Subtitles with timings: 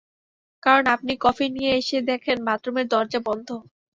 [0.63, 3.47] কারণ আপনি কফি নিয়ে এসে দেখেন-বাথরুমের দরজা বন্ধ।